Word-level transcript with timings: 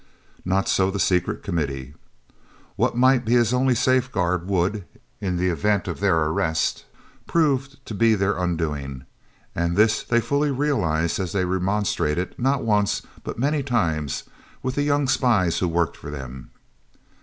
Not 0.43 0.67
so 0.67 0.89
the 0.89 0.99
Secret 0.99 1.43
Committee. 1.43 1.93
What 2.75 2.97
might 2.97 3.23
be 3.23 3.33
his 3.33 3.53
only 3.53 3.75
safeguard 3.75 4.47
would, 4.47 4.83
in 5.19 5.37
the 5.37 5.49
event 5.49 5.87
of 5.87 5.99
their 5.99 6.21
arrest, 6.23 6.85
prove 7.27 7.75
to 7.85 7.93
be 7.93 8.15
their 8.15 8.35
undoing, 8.35 9.05
and 9.53 9.77
this 9.77 10.01
they 10.01 10.19
fully 10.19 10.49
realised 10.49 11.19
as 11.19 11.33
they 11.33 11.45
remonstrated, 11.45 12.33
not 12.39 12.63
once, 12.63 13.03
but 13.23 13.37
many 13.37 13.61
times, 13.61 14.23
with 14.63 14.73
the 14.73 14.81
young 14.81 15.07
spies 15.07 15.59
who 15.59 15.67
worked 15.67 15.95
for 15.97 16.09
them. 16.09 16.49